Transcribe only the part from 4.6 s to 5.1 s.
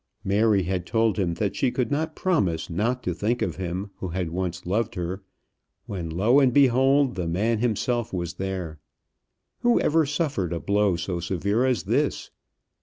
loved